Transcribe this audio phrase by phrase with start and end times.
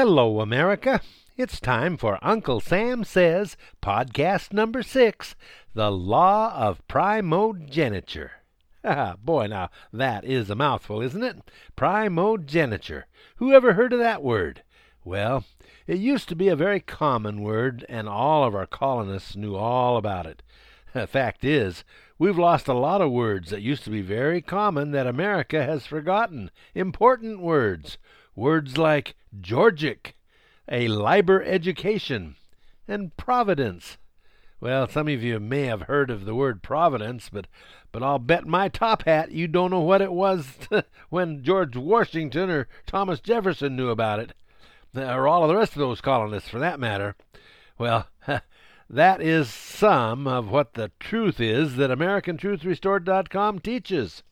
[0.00, 1.00] Hello, America.
[1.36, 5.34] It's time for Uncle Sam Says, podcast number six
[5.74, 8.30] The Law of Primogeniture.
[8.84, 11.50] Ah, Boy, now, that is a mouthful, isn't it?
[11.74, 13.06] Primogeniture.
[13.38, 14.62] Who ever heard of that word?
[15.04, 15.42] Well,
[15.88, 19.96] it used to be a very common word, and all of our colonists knew all
[19.96, 20.44] about it.
[20.92, 21.82] The fact is,
[22.20, 25.86] we've lost a lot of words that used to be very common that America has
[25.86, 26.52] forgotten.
[26.72, 27.98] Important words.
[28.38, 30.14] Words like Georgic,
[30.70, 32.36] a Liber education,
[32.86, 33.98] and Providence.
[34.60, 37.48] Well, some of you may have heard of the word Providence, but
[37.90, 40.46] but I'll bet my top hat you don't know what it was
[41.08, 44.34] when George Washington or Thomas Jefferson knew about it,
[44.94, 47.16] or all of the rest of those colonists for that matter.
[47.76, 48.06] Well,
[48.88, 54.22] that is some of what the truth is that AmericanTruthRestored.com teaches.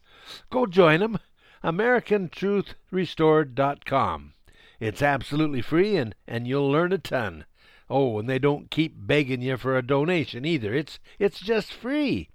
[0.48, 1.19] Go join them,
[1.65, 4.33] AmericanTruthRestored.com.
[4.78, 7.47] It's absolutely free, and, and you'll learn a ton.
[7.88, 10.75] Oh, and they don't keep begging you for a donation either.
[10.75, 12.31] It's it's just free.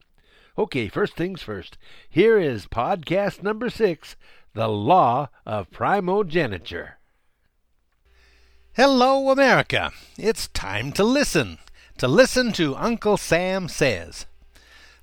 [0.58, 1.78] Okay, first things first.
[2.10, 4.16] Here is podcast number six
[4.54, 6.98] The Law of Primogeniture.
[8.74, 9.92] Hello, America.
[10.18, 11.60] It's time to listen.
[11.98, 14.26] To listen to Uncle Sam Says.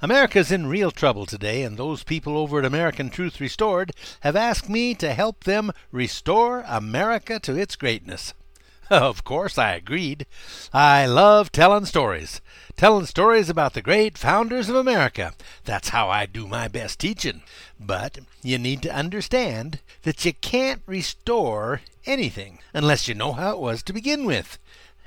[0.00, 4.68] America's in real trouble today, and those people over at American Truth Restored have asked
[4.68, 8.32] me to help them restore America to its greatness.
[8.90, 10.24] Of course, I agreed.
[10.72, 12.40] I love telling stories.
[12.74, 15.34] Telling stories about the great founders of America.
[15.64, 17.42] That's how I do my best teaching.
[17.78, 23.58] But you need to understand that you can't restore anything unless you know how it
[23.58, 24.58] was to begin with.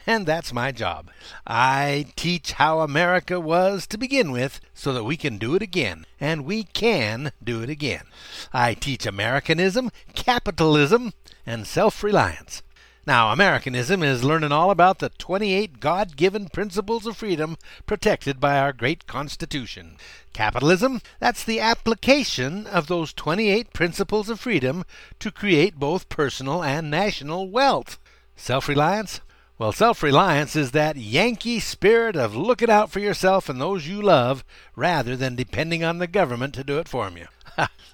[0.07, 1.09] And that's my job.
[1.45, 6.05] I teach how America was to begin with so that we can do it again.
[6.19, 8.05] And we can do it again.
[8.51, 11.13] I teach Americanism, capitalism,
[11.45, 12.63] and self reliance.
[13.07, 18.59] Now, Americanism is learning all about the 28 God given principles of freedom protected by
[18.59, 19.97] our great Constitution.
[20.33, 24.83] Capitalism, that's the application of those 28 principles of freedom
[25.19, 27.97] to create both personal and national wealth.
[28.35, 29.19] Self reliance,
[29.61, 34.01] well, self reliance is that Yankee spirit of looking out for yourself and those you
[34.01, 34.43] love
[34.75, 37.27] rather than depending on the government to do it for you.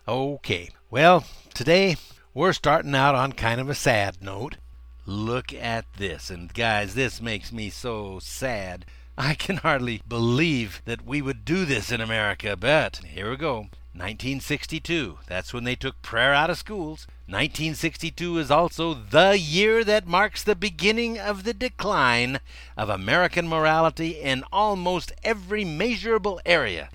[0.07, 1.97] okay, well, today
[2.33, 4.55] we're starting out on kind of a sad note.
[5.05, 6.29] Look at this.
[6.29, 8.85] And guys, this makes me so sad.
[9.17, 13.67] I can hardly believe that we would do this in America, but here we go.
[13.97, 15.19] 1962.
[15.27, 17.07] That's when they took prayer out of schools.
[17.27, 22.39] 1962 is also the year that marks the beginning of the decline
[22.77, 26.89] of American morality in almost every measurable area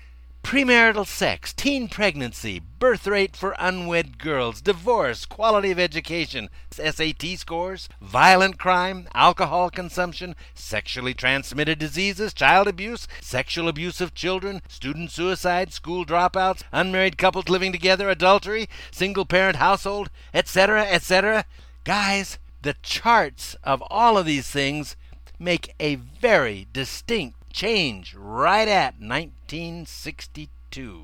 [0.53, 7.89] premarital sex, teen pregnancy, birth rate for unwed girls, divorce, quality of education, SAT scores,
[7.99, 15.73] violent crime, alcohol consumption, sexually transmitted diseases, child abuse, sexual abuse of children, student suicide,
[15.73, 21.45] school dropouts, unmarried couples living together, adultery, single parent household, etc., etc.
[21.83, 24.95] Guys, the charts of all of these things
[25.39, 31.03] make a very distinct change right at 1962.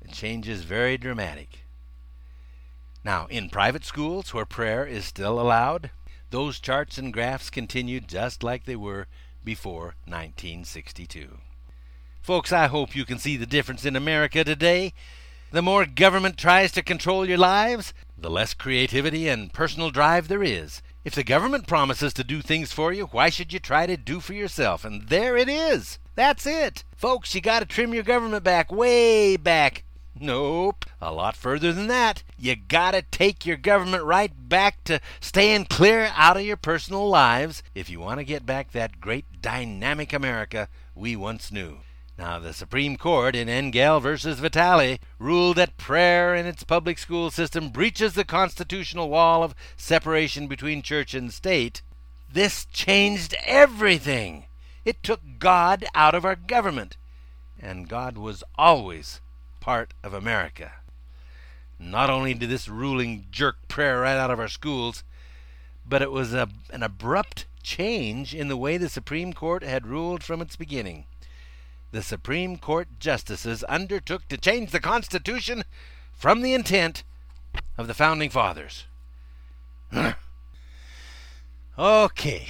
[0.00, 1.66] The change is very dramatic.
[3.04, 5.90] Now, in private schools where prayer is still allowed,
[6.30, 9.06] those charts and graphs continue just like they were
[9.44, 11.36] before 1962.
[12.22, 14.94] Folks, I hope you can see the difference in America today.
[15.50, 20.42] The more government tries to control your lives, the less creativity and personal drive there
[20.42, 20.80] is.
[21.04, 24.20] If the government promises to do things for you, why should you try to do
[24.20, 24.84] for yourself?
[24.84, 25.98] And there it is.
[26.14, 26.84] That's it.
[26.94, 29.82] Folks, you got to trim your government back way back.
[30.14, 32.22] Nope, a lot further than that.
[32.38, 37.62] You gotta take your government right back to staying clear out of your personal lives
[37.74, 41.78] if you want to get back that great dynamic America we once knew.
[42.18, 47.30] Now, the Supreme Court in Engel versus Vitale ruled that prayer in its public school
[47.30, 51.80] system breaches the constitutional wall of separation between church and state.
[52.30, 54.44] This changed everything.
[54.84, 56.98] It took God out of our government.
[57.58, 59.20] And God was always
[59.60, 60.72] part of America.
[61.78, 65.02] Not only did this ruling jerk prayer right out of our schools,
[65.86, 70.22] but it was a, an abrupt change in the way the Supreme Court had ruled
[70.22, 71.06] from its beginning
[71.92, 75.62] the Supreme Court justices undertook to change the Constitution
[76.12, 77.04] from the intent
[77.78, 78.86] of the Founding Fathers.
[81.78, 82.46] okay,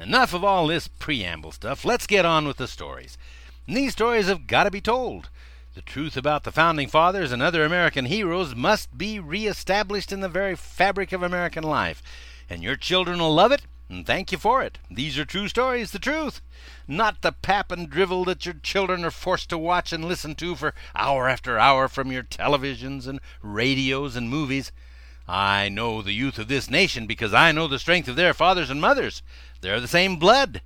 [0.00, 1.84] enough of all this preamble stuff.
[1.84, 3.18] Let's get on with the stories.
[3.66, 5.30] And these stories have got to be told.
[5.74, 10.28] The truth about the Founding Fathers and other American heroes must be reestablished in the
[10.28, 12.02] very fabric of American life.
[12.48, 14.78] and your children will love it and thank you for it.
[14.88, 16.40] These are true stories, the truth,
[16.86, 20.54] not the pap and drivel that your children are forced to watch and listen to
[20.54, 24.70] for hour after hour from your televisions and radios and movies.
[25.26, 28.70] I know the youth of this nation because I know the strength of their fathers
[28.70, 29.22] and mothers.
[29.60, 30.62] They're the same blood.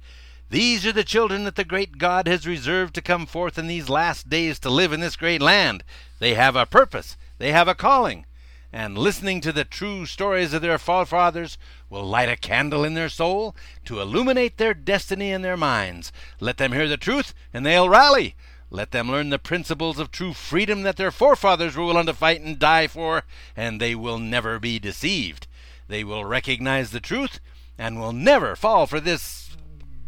[0.51, 3.89] These are the children that the great God has reserved to come forth in these
[3.89, 5.83] last days to live in this great land.
[6.19, 8.27] They have a purpose, they have a calling
[8.75, 11.57] and listening to the true stories of their forefathers
[11.89, 13.55] will light a candle in their soul
[13.85, 16.11] to illuminate their destiny in their minds.
[16.41, 18.35] Let them hear the truth, and they'll rally.
[18.71, 22.41] Let them learn the principles of true freedom that their forefathers were willing to fight
[22.41, 23.23] and die for,
[23.57, 25.47] and they will never be deceived.
[25.87, 27.39] They will recognize the truth
[27.79, 29.57] and will never fall for this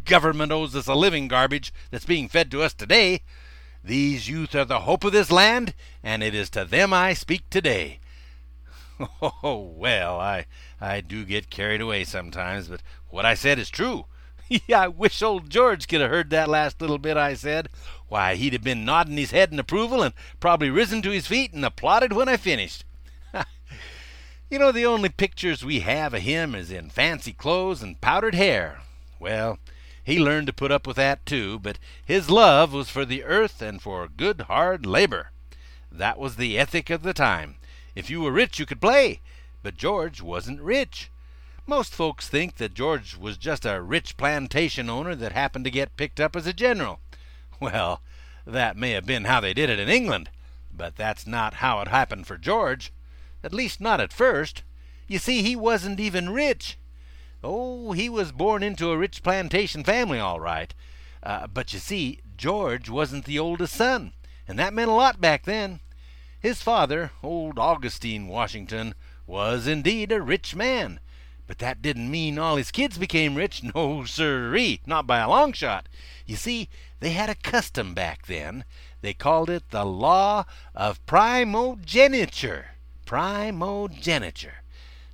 [0.03, 3.21] government owes us a living garbage that's being fed to us today.
[3.81, 5.73] These youth are the hope of this land,
[6.03, 8.01] and it is to them I speak today.
[9.43, 10.45] Oh, well, I,
[10.81, 14.05] I do get carried away sometimes, but what I said is true.
[14.73, 17.69] I wish old George could have heard that last little bit I said.
[18.07, 21.53] Why, he'd have been nodding his head in approval and probably risen to his feet
[21.53, 22.85] and applauded when I finished.
[24.49, 28.35] you know, the only pictures we have of him is in fancy clothes and powdered
[28.35, 28.79] hair.
[29.19, 29.59] Well,
[30.03, 33.61] he learned to put up with that too, but his love was for the earth
[33.61, 35.31] and for good hard labor.
[35.91, 37.57] That was the ethic of the time.
[37.97, 39.21] If you were rich, you could play.
[39.63, 41.09] But George wasn't rich.
[41.65, 45.97] Most folks think that George was just a rich plantation owner that happened to get
[45.97, 46.99] picked up as a general.
[47.59, 48.03] Well,
[48.45, 50.29] that may have been how they did it in England,
[50.71, 52.93] but that's not how it happened for George.
[53.43, 54.61] At least not at first.
[55.07, 56.77] You see, he wasn't even rich.
[57.43, 60.71] Oh, he was born into a rich plantation family, all right.
[61.23, 64.13] Uh, but you see, George wasn't the oldest son,
[64.47, 65.79] and that meant a lot back then.
[66.39, 68.93] His father, old Augustine Washington,
[69.25, 70.99] was indeed a rich man.
[71.47, 73.63] But that didn't mean all his kids became rich.
[73.63, 75.87] No, sirree, not by a long shot.
[76.25, 76.69] You see,
[76.99, 78.65] they had a custom back then.
[79.01, 80.45] They called it the law
[80.75, 82.71] of primogeniture.
[83.05, 84.63] Primogeniture.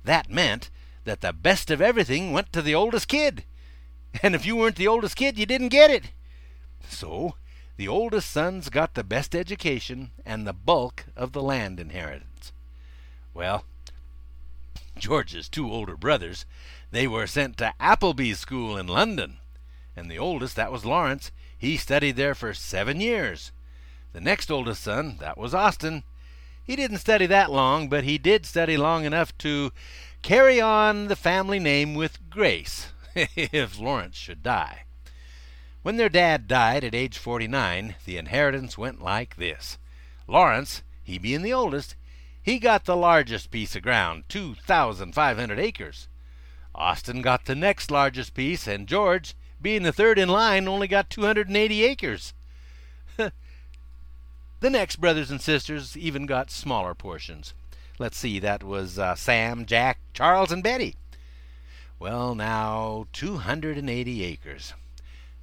[0.02, 0.70] That meant
[1.04, 3.44] that the best of everything went to the oldest kid.
[4.22, 6.12] And if you weren't the oldest kid, you didn't get it.
[6.88, 7.36] So
[7.76, 12.52] the oldest sons got the best education and the bulk of the land inheritance.
[13.32, 13.64] Well,
[14.96, 16.46] George's two older brothers,
[16.92, 19.38] they were sent to Appleby's school in London.
[19.96, 23.52] And the oldest, that was Lawrence, he studied there for seven years.
[24.12, 26.04] The next oldest son, that was Austin,
[26.64, 29.72] he didn't study that long, but he did study long enough to
[30.22, 34.83] carry on the family name with grace if Lawrence should die.
[35.84, 39.76] When their dad died at age 49, the inheritance went like this.
[40.26, 41.94] Lawrence, he being the oldest,
[42.40, 46.08] he got the largest piece of ground, 2,500 acres.
[46.74, 51.10] Austin got the next largest piece, and George, being the third in line, only got
[51.10, 52.32] 280 acres.
[53.18, 53.30] the
[54.62, 57.52] next brothers and sisters even got smaller portions.
[57.98, 60.96] Let's see, that was uh, Sam, Jack, Charles, and Betty.
[61.98, 64.72] Well, now, 280 acres.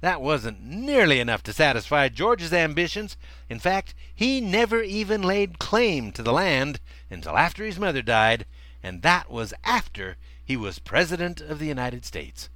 [0.02, 3.16] That wasn't nearly enough to satisfy George's ambitions.
[3.48, 8.44] In fact, he never even laid claim to the land until after his mother died,
[8.82, 12.50] and that was after he was President of the United States.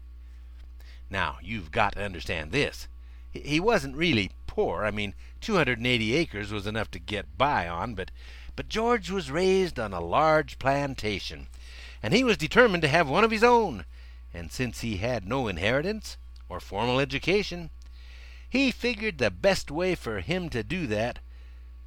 [1.08, 2.88] Now, you've got to understand this.
[3.30, 4.84] He wasn't really poor.
[4.84, 8.10] I mean, 280 acres was enough to get by on, but,
[8.56, 11.46] but George was raised on a large plantation,
[12.02, 13.84] and he was determined to have one of his own.
[14.34, 16.16] And since he had no inheritance,
[16.48, 17.70] or formal education.
[18.48, 21.18] He figured the best way for him to do that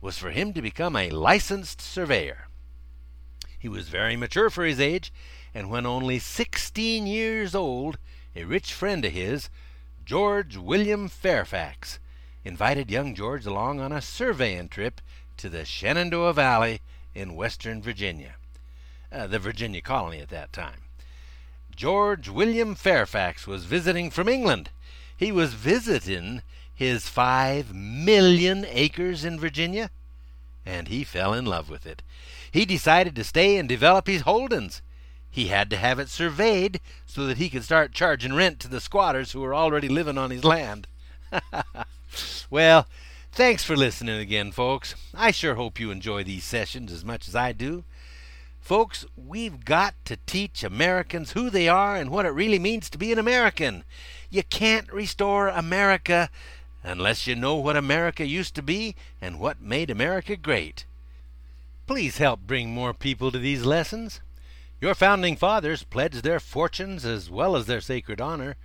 [0.02, 2.48] was for him to become a licensed surveyor.
[3.58, 5.12] He was very mature for his age,
[5.54, 7.98] and when only sixteen years old,
[8.36, 9.50] a rich friend of his,
[10.06, 12.00] George William Fairfax,
[12.46, 15.02] invited young George along on a surveying trip
[15.38, 16.82] to the Shenandoah Valley
[17.14, 18.36] in western Virginia,
[19.12, 20.82] uh, the Virginia colony at that time.
[21.80, 24.70] George William Fairfax was visiting from England.
[25.16, 26.42] He was visiting
[26.76, 29.90] his five million acres in Virginia,
[30.66, 32.02] and he fell in love with it.
[32.52, 34.82] He decided to stay and develop his holdings.
[35.32, 38.82] He had to have it surveyed so that he could start charging rent to the
[38.82, 40.86] squatters who were already living on his land.
[42.50, 42.88] well,
[43.32, 44.96] thanks for listening again, folks.
[45.14, 47.86] I sure hope you enjoy these sessions as much as I do.
[48.60, 52.98] Folks, we've got to teach Americans who they are and what it really means to
[52.98, 53.84] be an American.
[54.30, 56.30] You can't restore America
[56.84, 60.86] unless you know what America used to be and what made America great.
[61.88, 64.22] Please help bring more people to these lessons.
[64.80, 68.56] Your founding fathers pledged their fortunes as well as their sacred honor.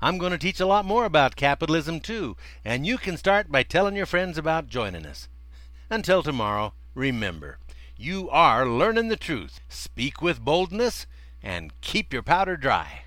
[0.00, 3.62] I'm going to teach a lot more about capitalism, too, and you can start by
[3.62, 5.28] telling your friends about joining us.
[5.88, 7.58] Until tomorrow, remember
[7.96, 9.60] you are learning the truth.
[9.68, 11.06] Speak with boldness
[11.42, 13.04] and keep your powder dry.